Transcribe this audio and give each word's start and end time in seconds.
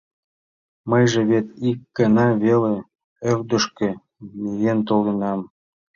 —Мыйже 0.89 1.21
вет 1.29 1.47
ик 1.69 1.79
гана 1.97 2.27
веле 2.43 2.75
ӧрдыжкӧ 3.29 3.89
миен 4.41 4.79
толынам... 4.87 5.39